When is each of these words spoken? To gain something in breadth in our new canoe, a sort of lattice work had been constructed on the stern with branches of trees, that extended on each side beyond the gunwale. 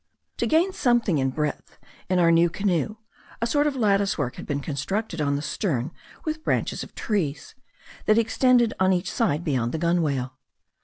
To 0.37 0.47
gain 0.47 0.73
something 0.73 1.19
in 1.19 1.29
breadth 1.29 1.77
in 2.09 2.17
our 2.17 2.31
new 2.31 2.49
canoe, 2.49 2.95
a 3.39 3.45
sort 3.45 3.67
of 3.67 3.75
lattice 3.75 4.17
work 4.17 4.37
had 4.37 4.47
been 4.47 4.59
constructed 4.59 5.21
on 5.21 5.35
the 5.35 5.43
stern 5.43 5.91
with 6.25 6.43
branches 6.43 6.81
of 6.81 6.95
trees, 6.95 7.53
that 8.05 8.17
extended 8.17 8.73
on 8.79 8.93
each 8.93 9.11
side 9.11 9.43
beyond 9.43 9.73
the 9.73 9.77
gunwale. 9.77 10.39